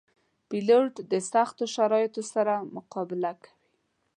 پیلوټ 0.49 0.93
د 1.11 1.13
سختو 1.31 1.63
شرایطو 1.75 2.21
سره 2.33 2.53
مقابله 2.75 3.31
کوي. 3.41 3.53